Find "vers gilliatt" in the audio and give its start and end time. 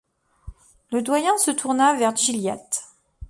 1.93-2.85